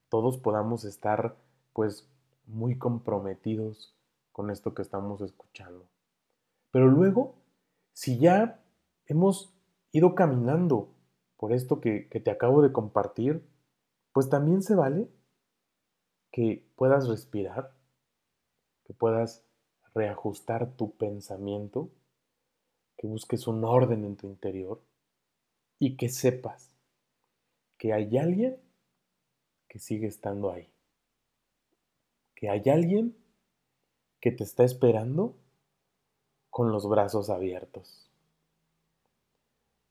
todos 0.09 0.39
podamos 0.39 0.87
estar 0.87 1.37
pues 1.75 2.09
muy 2.47 2.79
comprometidos 2.79 3.95
con 4.33 4.51
esto 4.51 4.73
que 4.73 4.81
estamos 4.81 5.21
escuchando. 5.21 5.87
Pero 6.71 6.87
luego, 6.87 7.35
si 7.93 8.19
ya 8.19 8.59
hemos 9.07 9.53
ido 9.93 10.15
caminando 10.15 10.89
por 11.37 11.53
esto 11.53 11.79
que, 11.79 12.09
que 12.09 12.21
te 12.21 12.31
acabo 12.31 12.63
de 12.63 12.73
compartir, 12.73 13.43
pues 14.13 14.29
también 14.29 14.63
se 14.63 14.75
vale 14.75 15.09
que 16.31 16.67
puedas 16.77 17.09
respirar, 17.09 17.75
que 18.85 18.95
puedas 18.95 19.45
reajustar 19.95 20.77
tu 20.77 20.97
pensamiento, 20.97 21.91
que 22.97 23.07
busques 23.07 23.47
un 23.47 23.65
orden 23.65 24.05
en 24.05 24.17
tu 24.17 24.27
interior 24.27 24.83
y 25.79 25.97
que 25.97 26.09
sepas 26.09 26.73
que 27.77 27.93
hay 27.93 28.17
alguien 28.19 28.61
que 29.69 29.79
sigue 29.79 30.07
estando 30.07 30.51
ahí. 30.51 30.73
Que 32.35 32.51
hay 32.51 32.63
alguien 32.69 33.17
que 34.21 34.33
te 34.33 34.45
está 34.45 34.65
esperando 34.65 35.37
con 36.51 36.73
los 36.73 36.89
brazos 36.89 37.31
abiertos. 37.31 38.11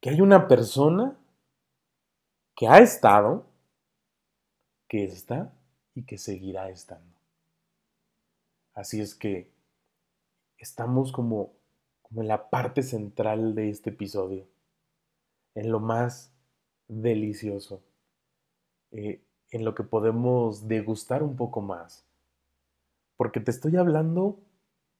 Que 0.01 0.09
hay 0.09 0.21
una 0.21 0.47
persona 0.47 1.17
que 2.55 2.67
ha 2.67 2.79
estado, 2.79 3.45
que 4.87 5.03
está 5.05 5.53
y 5.93 6.03
que 6.03 6.17
seguirá 6.17 6.69
estando. 6.69 7.17
Así 8.73 9.01
es 9.01 9.15
que 9.15 9.51
estamos 10.57 11.11
como, 11.11 11.53
como 12.03 12.21
en 12.21 12.27
la 12.27 12.49
parte 12.49 12.83
central 12.83 13.55
de 13.55 13.69
este 13.69 13.89
episodio, 13.89 14.45
en 15.55 15.71
lo 15.71 15.79
más 15.79 16.31
delicioso, 16.87 17.81
eh, 18.91 19.21
en 19.51 19.65
lo 19.65 19.73
que 19.75 19.83
podemos 19.83 20.67
degustar 20.67 21.23
un 21.23 21.35
poco 21.35 21.61
más. 21.61 22.05
Porque 23.15 23.39
te 23.39 23.51
estoy 23.51 23.75
hablando 23.77 24.39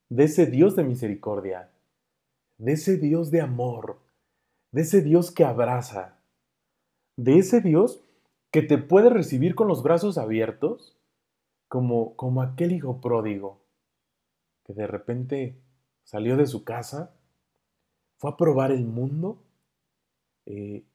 de 0.10 0.24
ese 0.24 0.48
Dios 0.48 0.76
de 0.76 0.84
misericordia, 0.84 1.70
de 2.58 2.74
ese 2.74 2.98
Dios 2.98 3.30
de 3.30 3.42
amor, 3.42 4.00
de 4.72 4.82
ese 4.82 5.02
Dios 5.02 5.32
que 5.32 5.46
abraza, 5.46 6.18
de 7.16 7.38
ese 7.38 7.62
Dios 7.62 8.02
que 8.52 8.62
te 8.62 8.78
puede 8.78 9.10
recibir 9.10 9.56
con 9.56 9.68
los 9.68 9.84
brazos 9.84 10.18
abiertos, 10.18 10.98
como, 11.68 12.16
como 12.16 12.42
aquel 12.42 12.72
hijo 12.72 13.02
pródigo 13.02 13.68
que 14.68 14.74
de 14.74 14.86
repente 14.86 15.62
salió 16.04 16.36
de 16.36 16.46
su 16.46 16.66
casa, 16.66 17.16
fue 18.18 18.32
a 18.32 18.38
probar 18.38 18.72
el 18.72 18.86
mundo, 18.86 19.46
eh, 20.46 20.86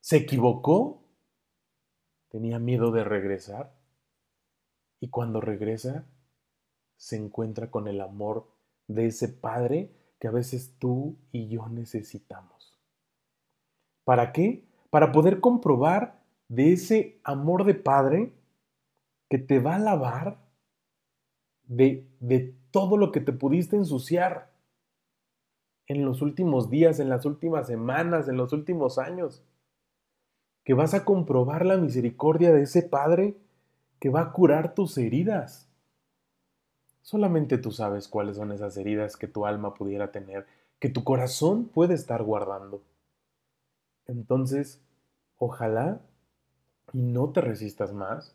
se 0.00 0.18
equivocó, 0.18 1.02
tenía 2.28 2.60
miedo 2.60 2.92
de 2.92 3.02
regresar 3.02 3.74
y 5.00 5.10
cuando 5.10 5.40
regresa 5.40 6.06
se 6.96 7.16
encuentra 7.16 7.70
con 7.70 7.88
el 7.88 8.00
amor 8.00 8.48
de 8.86 9.06
ese 9.06 9.28
padre 9.28 9.90
que 10.20 10.28
a 10.28 10.32
veces 10.32 10.76
tú 10.78 11.18
y 11.32 11.48
yo 11.48 11.68
necesitamos. 11.68 12.78
¿Para 14.04 14.32
qué? 14.32 14.64
Para 14.90 15.10
poder 15.10 15.40
comprobar 15.40 16.15
de 16.48 16.72
ese 16.72 17.20
amor 17.24 17.64
de 17.64 17.74
padre 17.74 18.32
que 19.28 19.38
te 19.38 19.58
va 19.58 19.76
a 19.76 19.80
lavar 19.80 20.38
de, 21.64 22.06
de 22.20 22.54
todo 22.70 22.96
lo 22.96 23.10
que 23.12 23.20
te 23.20 23.32
pudiste 23.32 23.76
ensuciar 23.76 24.50
en 25.86 26.04
los 26.04 26.22
últimos 26.22 26.70
días, 26.70 27.00
en 27.00 27.08
las 27.08 27.24
últimas 27.24 27.66
semanas, 27.66 28.28
en 28.28 28.36
los 28.36 28.52
últimos 28.52 28.98
años. 28.98 29.42
Que 30.64 30.74
vas 30.74 30.94
a 30.94 31.04
comprobar 31.04 31.64
la 31.64 31.76
misericordia 31.76 32.52
de 32.52 32.62
ese 32.62 32.82
Padre 32.82 33.36
que 34.00 34.10
va 34.10 34.22
a 34.22 34.32
curar 34.32 34.74
tus 34.74 34.98
heridas. 34.98 35.68
Solamente 37.02 37.56
tú 37.58 37.70
sabes 37.70 38.08
cuáles 38.08 38.36
son 38.36 38.50
esas 38.50 38.76
heridas 38.76 39.16
que 39.16 39.28
tu 39.28 39.46
alma 39.46 39.74
pudiera 39.74 40.10
tener, 40.10 40.46
que 40.80 40.88
tu 40.88 41.04
corazón 41.04 41.66
puede 41.66 41.94
estar 41.94 42.22
guardando. 42.24 42.82
Entonces, 44.06 44.80
ojalá 45.38 46.00
y 46.92 47.02
no 47.02 47.30
te 47.30 47.40
resistas 47.40 47.92
más 47.92 48.34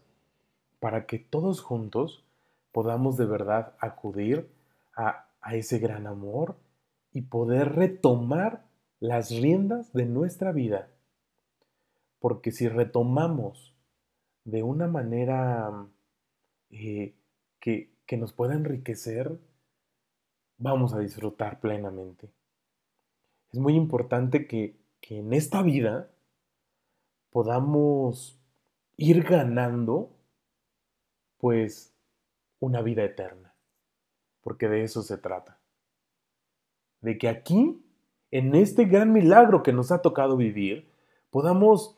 para 0.79 1.05
que 1.05 1.19
todos 1.19 1.61
juntos 1.61 2.23
podamos 2.71 3.17
de 3.17 3.25
verdad 3.25 3.75
acudir 3.79 4.49
a, 4.95 5.27
ese 5.51 5.79
gran 5.79 6.05
amor 6.07 6.55
y 7.13 7.21
poder 7.21 7.75
retomar 7.75 8.63
las 8.99 9.31
riendas 9.31 9.91
de 9.93 10.05
nuestra 10.05 10.51
vida. 10.51 10.89
Porque 12.19 12.51
si 12.51 12.67
retomamos 12.67 13.73
de 14.45 14.63
una 14.63 14.87
manera 14.87 15.87
eh, 16.69 17.15
que, 17.59 17.91
que, 18.05 18.17
nos 18.17 18.33
pueda 18.33 18.53
enriquecer, 18.53 19.39
vamos 20.57 20.93
a 20.93 20.99
disfrutar 20.99 21.59
plenamente. 21.59 22.29
Es 23.51 23.59
muy 23.59 23.75
importante 23.75 24.47
que, 24.47 24.77
que 25.01 25.17
en 25.19 25.33
esta 25.33 25.63
vida 25.63 26.11
podamos 27.31 28.40
ir 29.01 29.23
ganando, 29.23 30.11
pues, 31.39 31.91
una 32.59 32.83
vida 32.83 33.03
eterna, 33.03 33.55
porque 34.41 34.69
de 34.69 34.83
eso 34.83 35.01
se 35.01 35.17
trata. 35.17 35.57
De 37.01 37.17
que 37.17 37.27
aquí, 37.27 37.83
en 38.29 38.53
este 38.53 38.85
gran 38.85 39.11
milagro 39.11 39.63
que 39.63 39.73
nos 39.73 39.91
ha 39.91 40.03
tocado 40.03 40.37
vivir, 40.37 40.87
podamos 41.31 41.97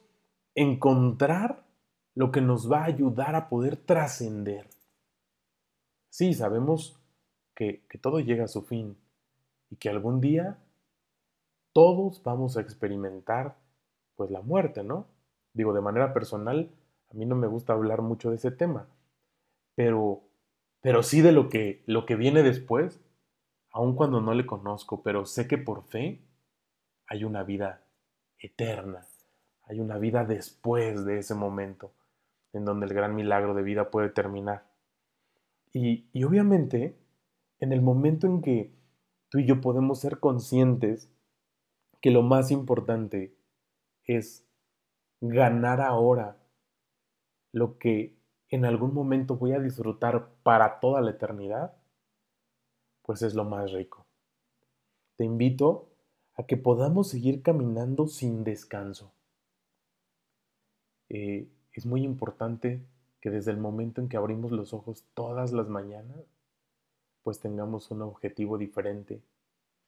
encontrar 0.55 1.65
lo 2.15 2.31
que 2.31 2.39
nos 2.39 2.71
va 2.71 2.83
a 2.83 2.85
ayudar 2.85 3.35
a 3.35 3.49
poder 3.49 3.75
trascender. 3.75 4.69
Sí, 6.09 6.33
sabemos 6.33 6.97
que, 7.53 7.85
que 7.89 7.97
todo 7.97 8.21
llega 8.21 8.45
a 8.45 8.47
su 8.47 8.61
fin 8.61 8.95
y 9.69 9.75
que 9.75 9.89
algún 9.89 10.21
día 10.21 10.57
todos 11.73 12.23
vamos 12.23 12.55
a 12.55 12.61
experimentar 12.61 13.57
pues 14.15 14.31
la 14.31 14.39
muerte, 14.39 14.83
¿no? 14.83 15.07
Digo, 15.53 15.73
de 15.73 15.81
manera 15.81 16.13
personal, 16.13 16.71
a 17.13 17.17
mí 17.17 17.25
no 17.25 17.35
me 17.35 17.47
gusta 17.47 17.73
hablar 17.73 18.01
mucho 18.01 18.31
de 18.31 18.37
ese 18.37 18.51
tema, 18.51 18.87
pero, 19.75 20.23
pero 20.81 21.03
sí 21.03 21.21
de 21.21 21.31
lo 21.31 21.47
que, 21.47 21.83
lo 21.85 22.05
que 22.05 22.15
viene 22.15 22.41
después, 22.41 22.99
aun 23.71 23.95
cuando 23.95 24.19
no 24.19 24.33
le 24.33 24.45
conozco, 24.47 25.03
pero 25.03 25.25
sé 25.25 25.47
que 25.47 25.59
por 25.59 25.83
fe 25.83 26.21
hay 27.07 27.23
una 27.23 27.43
vida 27.43 27.83
eterna, 28.39 29.05
hay 29.63 29.79
una 29.79 29.97
vida 29.99 30.25
después 30.25 31.05
de 31.05 31.19
ese 31.19 31.35
momento, 31.35 31.93
en 32.51 32.65
donde 32.65 32.87
el 32.87 32.93
gran 32.93 33.15
milagro 33.15 33.53
de 33.53 33.63
vida 33.63 33.91
puede 33.91 34.09
terminar. 34.09 34.65
Y, 35.71 36.07
y 36.13 36.23
obviamente, 36.23 36.97
en 37.59 37.73
el 37.73 37.81
momento 37.81 38.25
en 38.25 38.41
que 38.41 38.71
tú 39.29 39.39
y 39.39 39.45
yo 39.45 39.61
podemos 39.61 39.99
ser 39.99 40.19
conscientes 40.19 41.09
que 42.01 42.11
lo 42.11 42.23
más 42.23 42.51
importante 42.51 43.35
es 44.05 44.45
ganar 45.21 45.79
ahora 45.79 46.42
lo 47.53 47.77
que 47.77 48.17
en 48.49 48.65
algún 48.65 48.93
momento 48.93 49.37
voy 49.37 49.53
a 49.53 49.59
disfrutar 49.59 50.27
para 50.43 50.79
toda 50.79 51.01
la 51.01 51.11
eternidad, 51.11 51.73
pues 53.03 53.21
es 53.21 53.35
lo 53.35 53.45
más 53.45 53.71
rico. 53.71 54.05
Te 55.15 55.23
invito 55.23 55.89
a 56.35 56.43
que 56.43 56.57
podamos 56.57 57.09
seguir 57.09 57.41
caminando 57.41 58.07
sin 58.07 58.43
descanso. 58.43 59.13
Eh, 61.09 61.47
es 61.71 61.85
muy 61.85 62.03
importante 62.03 62.83
que 63.21 63.29
desde 63.29 63.51
el 63.51 63.57
momento 63.57 64.01
en 64.01 64.09
que 64.09 64.17
abrimos 64.17 64.51
los 64.51 64.73
ojos 64.73 65.05
todas 65.13 65.53
las 65.53 65.69
mañanas, 65.69 66.19
pues 67.21 67.39
tengamos 67.39 67.89
un 67.91 68.01
objetivo 68.01 68.57
diferente 68.57 69.21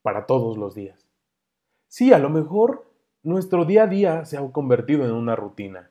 para 0.02 0.28
todos 0.28 0.58
los 0.58 0.76
días. 0.76 1.08
Sí, 1.88 2.14
a 2.14 2.20
lo 2.20 2.30
mejor 2.30 2.92
nuestro 3.24 3.66
día 3.66 3.84
a 3.84 3.88
día 3.88 4.26
se 4.26 4.38
ha 4.38 4.52
convertido 4.52 5.04
en 5.04 5.12
una 5.12 5.36
rutina 5.36 5.90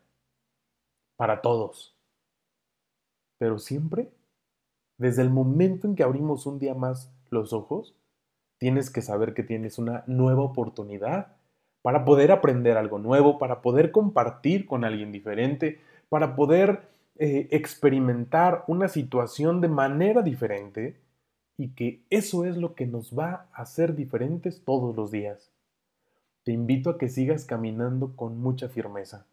para 1.17 1.41
todos. 1.43 1.97
Pero 3.39 3.59
siempre, 3.59 4.11
desde 4.99 5.23
el 5.23 5.31
momento 5.31 5.87
en 5.87 5.97
que 5.97 6.03
abrimos 6.03 6.47
un 6.47 6.59
día 6.59 6.75
más 6.75 7.13
los 7.31 7.53
ojos, 7.53 7.95
tienes 8.59 8.91
que 8.91 9.03
saber 9.03 9.35
que 9.35 9.43
tienes 9.43 9.79
una 9.79 10.05
nueva 10.07 10.43
oportunidad 10.43 11.37
para 11.83 12.05
poder 12.05 12.33
aprender 12.33 12.77
algo 12.79 12.99
nuevo, 12.99 13.39
para 13.39 13.61
poder 13.61 13.91
compartir 13.91 14.67
con 14.67 14.85
alguien 14.85 15.13
diferente, 15.13 15.81
para 16.09 16.35
poder 16.35 16.89
eh, 17.17 17.49
experimentar 17.51 18.65
una 18.67 18.89
situación 18.89 19.61
de 19.61 19.69
manera 19.69 20.23
diferente 20.23 20.97
y 21.57 21.69
que 21.75 22.03
eso 22.11 22.45
es 22.45 22.57
lo 22.57 22.75
que 22.75 22.87
nos 22.87 23.17
va 23.17 23.47
a 23.53 23.63
hacer 23.63 23.95
diferentes 23.95 24.65
todos 24.65 24.97
los 24.97 25.11
días. 25.11 25.53
Te 26.43 26.53
invito 26.53 26.91
a 26.91 26.99
que 26.99 27.09
sigas 27.09 27.45
caminando 27.45 28.17
con 28.17 28.39
mucha 28.39 28.69
firmeza, 28.69 29.27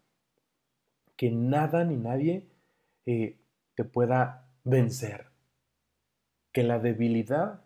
que 1.22 1.30
nada 1.30 1.84
ni 1.84 1.94
nadie 1.94 2.50
eh, 3.06 3.38
te 3.76 3.84
pueda 3.84 4.50
vencer, 4.64 5.30
que 6.50 6.64
la 6.64 6.80
debilidad 6.80 7.64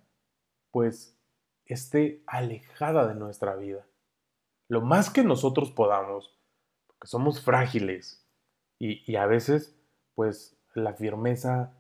pues 0.71 1.19
esté 1.65 2.23
alejada 2.27 3.09
de 3.09 3.15
nuestra 3.15 3.57
vida, 3.57 3.87
lo 4.69 4.83
más 4.83 5.09
que 5.09 5.25
nosotros 5.25 5.71
podamos, 5.71 6.39
porque 6.87 7.07
somos 7.07 7.43
frágiles 7.43 8.29
y, 8.79 9.17
a 9.17 9.25
veces 9.25 9.75
pues 10.15 10.63
la 10.75 10.93
firmeza 10.93 11.73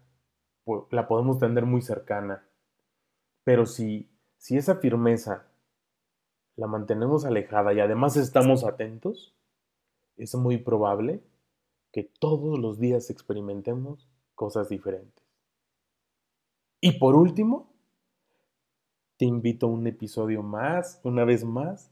la 0.90 1.06
podemos 1.06 1.38
tener 1.38 1.66
muy 1.66 1.82
cercana, 1.82 2.48
pero 3.44 3.66
si, 3.66 4.10
si 4.38 4.56
esa 4.56 4.76
firmeza 4.76 5.46
la 6.56 6.68
mantenemos 6.68 7.26
alejada 7.26 7.74
y 7.74 7.80
además 7.80 8.16
estamos 8.16 8.64
atentos, 8.64 9.36
es 10.16 10.34
muy 10.36 10.56
probable 10.56 11.22
que 11.96 12.02
todos 12.02 12.58
los 12.58 12.78
días 12.78 13.08
experimentemos 13.08 14.06
cosas 14.34 14.68
diferentes. 14.68 15.24
Y 16.78 16.98
por 16.98 17.14
último, 17.14 17.72
te 19.16 19.24
invito 19.24 19.64
a 19.64 19.70
un 19.70 19.86
episodio 19.86 20.42
más, 20.42 21.00
una 21.04 21.24
vez 21.24 21.42
más, 21.42 21.90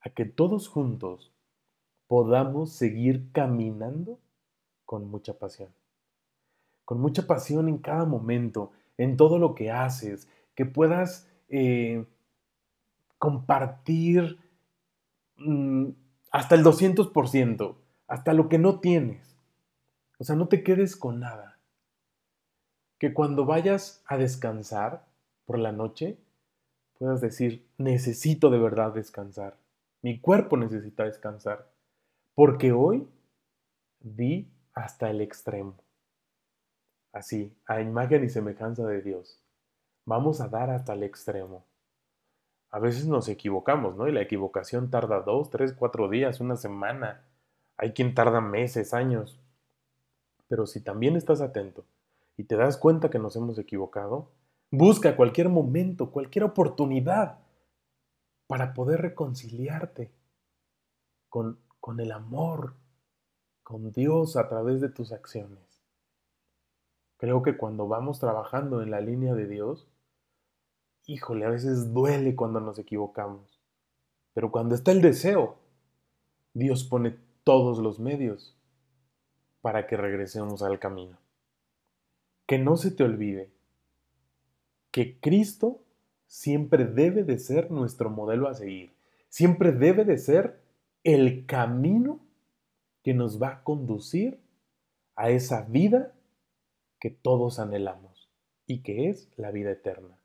a 0.00 0.08
que 0.08 0.24
todos 0.24 0.68
juntos 0.68 1.34
podamos 2.06 2.72
seguir 2.72 3.30
caminando 3.32 4.18
con 4.86 5.06
mucha 5.10 5.38
pasión. 5.38 5.68
Con 6.86 6.98
mucha 6.98 7.26
pasión 7.26 7.68
en 7.68 7.76
cada 7.76 8.06
momento, 8.06 8.72
en 8.96 9.18
todo 9.18 9.38
lo 9.38 9.54
que 9.54 9.70
haces, 9.70 10.30
que 10.54 10.64
puedas 10.64 11.28
eh, 11.50 12.06
compartir 13.18 14.38
mm, 15.36 15.88
hasta 16.30 16.54
el 16.54 16.64
200%, 16.64 17.76
hasta 18.06 18.32
lo 18.32 18.48
que 18.48 18.58
no 18.58 18.80
tienes. 18.80 19.36
O 20.18 20.24
sea, 20.24 20.36
no 20.36 20.48
te 20.48 20.62
quedes 20.62 20.96
con 20.96 21.20
nada. 21.20 21.58
Que 22.98 23.12
cuando 23.12 23.44
vayas 23.44 24.02
a 24.06 24.16
descansar 24.16 25.04
por 25.44 25.58
la 25.58 25.72
noche, 25.72 26.18
puedas 26.98 27.20
decir, 27.20 27.66
necesito 27.78 28.50
de 28.50 28.58
verdad 28.58 28.92
descansar. 28.92 29.56
Mi 30.02 30.18
cuerpo 30.18 30.56
necesita 30.56 31.04
descansar. 31.04 31.68
Porque 32.34 32.72
hoy 32.72 33.08
di 34.00 34.48
hasta 34.74 35.10
el 35.10 35.20
extremo. 35.20 35.74
Así, 37.12 37.54
a 37.66 37.80
imagen 37.80 38.24
y 38.24 38.28
semejanza 38.28 38.86
de 38.86 39.02
Dios. 39.02 39.40
Vamos 40.04 40.40
a 40.40 40.48
dar 40.48 40.70
hasta 40.70 40.92
el 40.92 41.02
extremo 41.02 41.64
a 42.76 42.78
veces 42.78 43.06
nos 43.06 43.28
equivocamos, 43.28 43.96
¿no? 43.96 44.06
Y 44.06 44.12
la 44.12 44.20
equivocación 44.20 44.90
tarda 44.90 45.20
dos, 45.20 45.48
tres, 45.48 45.72
cuatro 45.72 46.10
días, 46.10 46.40
una 46.40 46.56
semana. 46.56 47.24
Hay 47.78 47.92
quien 47.92 48.14
tarda 48.14 48.40
meses, 48.40 48.94
años. 48.94 49.40
Pero 50.48 50.66
si 50.66 50.80
también 50.80 51.16
estás 51.16 51.40
atento 51.40 51.84
y 52.36 52.44
te 52.44 52.56
das 52.56 52.76
cuenta 52.76 53.10
que 53.10 53.18
nos 53.18 53.36
hemos 53.36 53.58
equivocado, 53.58 54.30
busca 54.70 55.16
cualquier 55.16 55.48
momento, 55.48 56.10
cualquier 56.10 56.44
oportunidad 56.44 57.38
para 58.46 58.74
poder 58.74 59.02
reconciliarte 59.02 60.12
con, 61.28 61.58
el 61.98 62.12
amor, 62.12 62.74
con 63.62 63.92
Dios 63.92 64.36
a 64.36 64.48
través 64.48 64.80
de 64.80 64.88
tus 64.88 65.12
acciones. 65.12 65.82
Creo 67.18 67.42
que 67.42 67.56
cuando 67.56 67.88
vamos 67.88 68.20
trabajando 68.20 68.82
en 68.82 68.90
la 68.90 69.00
línea 69.00 69.34
de 69.34 69.46
Dios, 69.46 69.88
híjole, 71.06 71.44
a 71.44 71.50
veces 71.50 71.92
duele 71.92 72.34
cuando 72.34 72.60
nos 72.60 72.78
equivocamos. 72.78 73.60
Pero 74.32 74.50
cuando 74.50 74.74
está 74.74 74.92
el 74.92 75.02
deseo, 75.02 75.56
Dios 76.54 76.84
pone 76.84 77.18
todos 77.46 77.78
los 77.78 78.00
medios 78.00 78.58
para 79.60 79.86
que 79.86 79.96
regresemos 79.96 80.64
al 80.64 80.80
camino. 80.80 81.16
Que 82.44 82.58
no 82.58 82.76
se 82.76 82.90
te 82.90 83.04
olvide 83.04 83.52
que 84.90 85.20
Cristo 85.20 85.84
siempre 86.26 86.86
debe 86.86 87.22
de 87.22 87.38
ser 87.38 87.70
nuestro 87.70 88.10
modelo 88.10 88.48
a 88.48 88.54
seguir. 88.54 88.96
Siempre 89.28 89.70
debe 89.70 90.04
de 90.04 90.18
ser 90.18 90.60
el 91.04 91.46
camino 91.46 92.18
que 93.04 93.14
nos 93.14 93.40
va 93.40 93.48
a 93.48 93.62
conducir 93.62 94.40
a 95.14 95.30
esa 95.30 95.62
vida 95.66 96.14
que 96.98 97.10
todos 97.10 97.60
anhelamos 97.60 98.28
y 98.66 98.82
que 98.82 99.08
es 99.08 99.30
la 99.36 99.52
vida 99.52 99.70
eterna. 99.70 100.18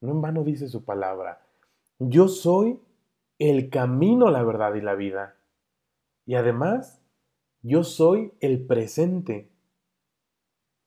No 0.00 0.10
en 0.10 0.22
vano 0.22 0.42
dice 0.42 0.66
su 0.66 0.84
palabra. 0.84 1.46
Yo 2.00 2.26
soy 2.26 2.80
el 3.38 3.70
camino, 3.70 4.32
la 4.32 4.42
verdad 4.42 4.74
y 4.74 4.80
la 4.80 4.96
vida. 4.96 5.37
Y 6.28 6.34
además, 6.34 7.00
yo 7.62 7.84
soy 7.84 8.34
el 8.40 8.66
presente. 8.66 9.50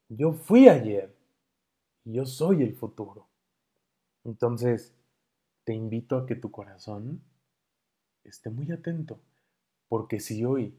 Yo 0.08 0.34
fui 0.34 0.70
ayer. 0.70 1.18
Yo 2.04 2.28
soy 2.28 2.62
el 2.62 2.76
futuro. 2.76 3.28
Entonces, 4.24 4.94
te 5.64 5.74
invito 5.74 6.16
a 6.16 6.28
que 6.28 6.36
tu 6.36 6.52
corazón 6.52 7.24
esté 8.24 8.52
muy 8.52 8.72
atento. 8.72 9.20
Porque 9.88 10.20
si 10.20 10.46
hoy 10.46 10.78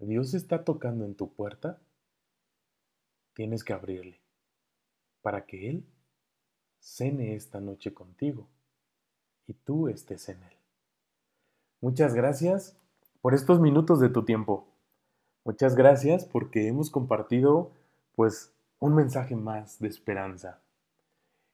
Dios 0.00 0.34
está 0.34 0.64
tocando 0.64 1.04
en 1.04 1.14
tu 1.14 1.32
puerta, 1.32 1.80
tienes 3.34 3.62
que 3.62 3.74
abrirle 3.74 4.20
para 5.22 5.46
que 5.46 5.70
Él 5.70 5.86
cene 6.80 7.36
esta 7.36 7.60
noche 7.60 7.94
contigo 7.94 8.48
y 9.46 9.54
tú 9.54 9.86
estés 9.86 10.28
en 10.30 10.42
él. 10.42 10.56
Muchas 11.80 12.12
gracias 12.12 12.76
por 13.20 13.34
estos 13.34 13.60
minutos 13.60 14.00
de 14.00 14.08
tu 14.08 14.24
tiempo. 14.24 14.66
Muchas 15.44 15.74
gracias 15.74 16.24
porque 16.24 16.68
hemos 16.68 16.90
compartido 16.90 17.70
pues 18.14 18.52
un 18.78 18.94
mensaje 18.94 19.36
más 19.36 19.78
de 19.78 19.88
esperanza. 19.88 20.62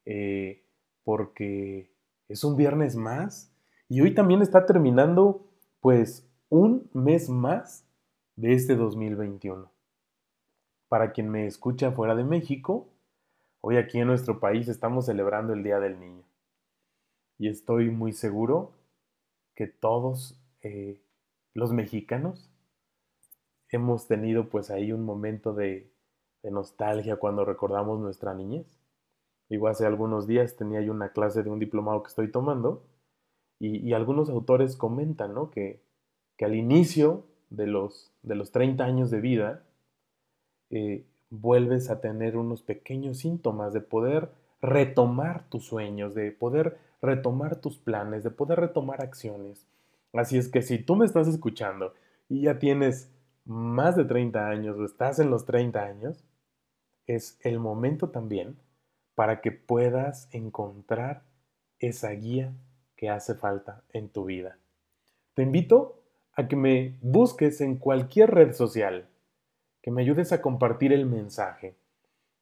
Eh, 0.04 0.62
porque 1.04 1.90
es 2.28 2.44
un 2.44 2.56
viernes 2.56 2.96
más 2.96 3.52
y 3.88 4.00
hoy 4.00 4.14
también 4.14 4.42
está 4.42 4.66
terminando 4.66 5.46
pues 5.80 6.28
un 6.48 6.88
mes 6.92 7.28
más 7.28 7.84
de 8.36 8.52
este 8.52 8.76
2021. 8.76 9.70
Para 10.88 11.12
quien 11.12 11.28
me 11.28 11.46
escucha 11.46 11.90
fuera 11.92 12.14
de 12.14 12.24
México, 12.24 12.88
hoy 13.60 13.76
aquí 13.76 13.98
en 13.98 14.06
nuestro 14.06 14.38
país 14.38 14.68
estamos 14.68 15.06
celebrando 15.06 15.52
el 15.52 15.62
Día 15.62 15.80
del 15.80 15.98
Niño. 15.98 16.24
Y 17.38 17.48
estoy 17.48 17.90
muy 17.90 18.12
seguro 18.12 18.72
que 19.54 19.66
todos 19.66 20.40
eh, 20.62 21.00
los 21.56 21.72
mexicanos 21.72 22.50
hemos 23.70 24.06
tenido 24.06 24.50
pues 24.50 24.70
ahí 24.70 24.92
un 24.92 25.04
momento 25.04 25.54
de, 25.54 25.90
nostalgia 26.44 27.16
cuando 27.16 27.44
recordamos 27.44 27.98
nuestra 27.98 28.32
niñez. 28.32 28.78
Igual 29.48 29.72
hace 29.72 29.84
algunos 29.84 30.28
días 30.28 30.54
tenía 30.54 30.80
yo 30.80 30.92
una 30.92 31.08
clase 31.08 31.42
de 31.42 31.50
un 31.50 31.58
diplomado 31.58 32.04
que 32.04 32.08
estoy 32.08 32.30
tomando 32.30 32.84
y, 33.58 33.92
algunos 33.94 34.30
autores 34.30 34.76
comentan 34.76 35.34
que, 35.50 35.82
que, 36.36 36.44
al 36.44 36.54
inicio 36.54 37.24
de 37.50 37.66
los, 37.66 38.12
de 38.22 38.36
los 38.36 38.52
30 38.52 38.84
años 38.84 39.10
de 39.10 39.20
vida 39.20 39.64
eh, 40.70 41.04
vuelves 41.30 41.90
a 41.90 42.00
tener 42.00 42.36
unos 42.36 42.62
pequeños 42.62 43.18
síntomas 43.18 43.72
de 43.72 43.80
poder 43.80 44.30
retomar 44.62 45.48
tus 45.48 45.64
sueños, 45.64 46.14
de 46.14 46.30
poder 46.30 46.78
retomar 47.02 47.56
tus 47.56 47.76
planes, 47.76 48.22
de 48.22 48.30
poder 48.30 48.60
retomar 48.60 49.02
acciones. 49.02 49.66
Así 50.12 50.38
es 50.38 50.48
que 50.48 50.62
si 50.62 50.78
tú 50.78 50.96
me 50.96 51.04
estás 51.04 51.28
escuchando 51.28 51.94
y 52.28 52.42
ya 52.42 52.58
tienes 52.58 53.10
más 53.44 53.96
de 53.96 54.04
30 54.04 54.48
años 54.48 54.76
o 54.78 54.84
estás 54.84 55.18
en 55.18 55.30
los 55.30 55.44
30 55.44 55.82
años, 55.82 56.24
es 57.06 57.38
el 57.42 57.60
momento 57.60 58.10
también 58.10 58.56
para 59.14 59.40
que 59.40 59.52
puedas 59.52 60.28
encontrar 60.32 61.22
esa 61.78 62.10
guía 62.10 62.52
que 62.96 63.10
hace 63.10 63.34
falta 63.34 63.82
en 63.92 64.08
tu 64.08 64.24
vida. 64.24 64.58
Te 65.34 65.42
invito 65.42 66.02
a 66.34 66.48
que 66.48 66.56
me 66.56 66.98
busques 67.00 67.60
en 67.60 67.76
cualquier 67.76 68.30
red 68.30 68.52
social, 68.52 69.08
que 69.82 69.90
me 69.90 70.02
ayudes 70.02 70.32
a 70.32 70.42
compartir 70.42 70.92
el 70.92 71.06
mensaje, 71.06 71.76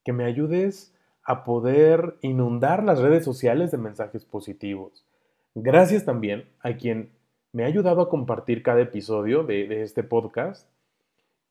que 0.05 0.13
me 0.13 0.25
ayudes 0.25 0.95
a 1.25 1.45
poder 1.45 2.17
inundar 2.21 2.83
las 2.83 3.01
redes 3.01 3.25
sociales 3.25 3.71
de 3.71 3.79
mensajes 3.79 4.25
positivos. 4.25 5.07
Gracias 5.55 6.05
también 6.05 6.49
a 6.61 6.77
quien 6.77 7.11
me 7.55 7.63
ha 7.63 7.69
ayudado 7.69 8.03
a 8.03 8.09
compartir 8.09 8.65
cada 8.65 8.81
episodio 8.81 9.45
de, 9.45 9.83
este 9.85 10.03
podcast 10.03 10.69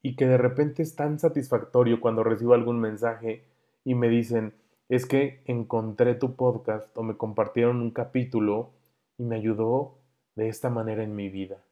y 0.02 0.18
que 0.18 0.28
de 0.28 0.38
repente 0.38 0.84
es 0.84 0.98
tan 0.98 1.18
satisfactorio 1.18 2.02
cuando 2.02 2.26
recibo 2.26 2.54
algún 2.54 2.82
mensaje 2.82 3.46
y 3.86 3.96
me 3.96 4.10
dicen, 4.10 4.54
es 4.90 5.06
que 5.06 5.42
encontré 5.46 6.16
tu 6.16 6.36
podcast 6.36 6.96
o 6.98 7.04
me 7.04 7.16
compartieron 7.16 7.80
un 7.80 7.92
capítulo 7.92 8.72
y 9.18 9.24
me 9.24 9.38
ayudó 9.38 9.96
de 10.36 10.50
esta 10.50 10.70
manera 10.70 11.04
en 11.04 11.16
mi 11.16 11.30
vida. 11.30 11.64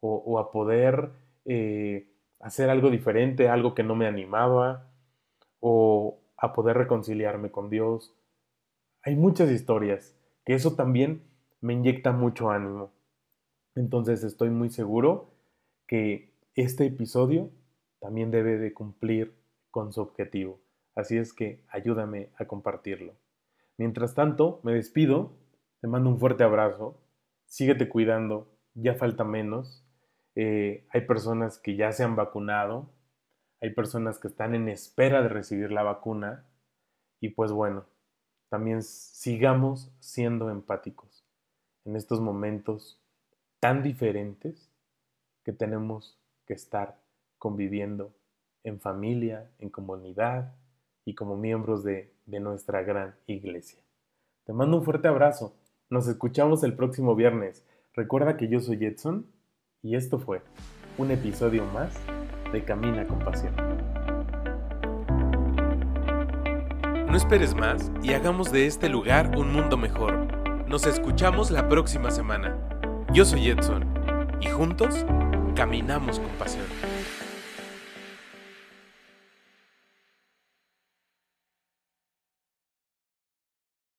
O, 0.00 0.38
a 0.38 0.50
poder 0.50 1.10
eh, 1.44 2.08
hacer 2.40 2.70
algo 2.70 2.88
diferente, 2.88 3.50
algo 3.50 3.74
que 3.74 3.82
no 3.82 3.94
me 3.94 4.06
animaba, 4.06 4.88
o 5.60 6.18
a 6.38 6.54
poder 6.54 6.78
reconciliarme 6.78 7.50
con 7.50 7.68
Dios. 7.68 8.14
Hay 9.02 9.16
muchas 9.16 9.50
historias 9.50 10.16
que 10.46 10.54
eso 10.54 10.76
también 10.76 11.20
me 11.60 11.74
inyecta 11.74 12.12
mucho 12.12 12.48
ánimo. 12.48 12.90
Entonces 13.74 14.24
estoy 14.24 14.50
muy 14.50 14.70
seguro 14.70 15.30
que 15.86 16.34
este 16.54 16.86
episodio 16.86 17.50
también 18.00 18.30
debe 18.30 18.58
de 18.58 18.72
cumplir 18.72 19.34
con 19.70 19.92
su 19.92 20.00
objetivo. 20.00 20.60
Así 20.94 21.16
es 21.16 21.32
que 21.32 21.64
ayúdame 21.68 22.30
a 22.36 22.46
compartirlo. 22.46 23.14
Mientras 23.76 24.14
tanto, 24.14 24.60
me 24.62 24.74
despido, 24.74 25.32
te 25.80 25.86
mando 25.88 26.10
un 26.10 26.18
fuerte 26.18 26.44
abrazo, 26.44 27.00
síguete 27.46 27.88
cuidando, 27.88 28.48
ya 28.74 28.94
falta 28.94 29.24
menos. 29.24 29.86
Eh, 30.34 30.86
hay 30.90 31.02
personas 31.02 31.58
que 31.58 31.76
ya 31.76 31.92
se 31.92 32.04
han 32.04 32.16
vacunado, 32.16 32.90
hay 33.60 33.70
personas 33.70 34.18
que 34.18 34.28
están 34.28 34.54
en 34.54 34.68
espera 34.68 35.22
de 35.22 35.28
recibir 35.28 35.70
la 35.70 35.82
vacuna 35.82 36.46
y 37.20 37.30
pues 37.30 37.52
bueno, 37.52 37.84
también 38.48 38.82
sigamos 38.82 39.92
siendo 40.00 40.50
empáticos 40.50 41.24
en 41.84 41.96
estos 41.96 42.20
momentos 42.20 43.00
tan 43.60 43.82
diferentes 43.82 44.70
que 45.44 45.52
tenemos 45.52 46.18
que 46.46 46.54
estar 46.54 46.98
conviviendo 47.38 48.12
en 48.64 48.80
familia, 48.80 49.50
en 49.58 49.68
comunidad 49.68 50.54
y 51.04 51.14
como 51.14 51.36
miembros 51.36 51.84
de, 51.84 52.12
nuestra 52.26 52.82
gran 52.82 53.16
iglesia. 53.26 53.80
Te 54.44 54.52
mando 54.52 54.78
un 54.78 54.84
fuerte 54.84 55.08
abrazo. 55.08 55.56
Nos 55.88 56.06
escuchamos 56.06 56.62
el 56.62 56.74
próximo 56.74 57.16
viernes. 57.16 57.66
Recuerda 57.92 58.36
que 58.36 58.48
yo 58.48 58.60
soy 58.60 58.84
Edson 58.84 59.26
y 59.82 59.96
esto 59.96 60.20
fue 60.20 60.42
un 60.96 61.10
episodio 61.10 61.64
más 61.66 61.92
de 62.52 62.64
Camina 62.64 63.06
con 63.08 63.18
Pasión. 63.18 63.54
No 67.08 67.16
esperes 67.16 67.56
más 67.56 67.90
y 68.00 68.12
hagamos 68.12 68.52
de 68.52 68.66
este 68.66 68.88
lugar 68.88 69.36
un 69.36 69.52
mundo 69.52 69.76
mejor. 69.76 70.68
Nos 70.68 70.86
escuchamos 70.86 71.50
la 71.50 71.68
próxima 71.68 72.12
semana. 72.12 72.79
Yo 73.12 73.24
soy 73.24 73.48
Edson 73.48 73.84
y 74.40 74.46
juntos 74.46 75.04
caminamos 75.56 76.20
con 76.20 76.30
pasión. 76.38 76.64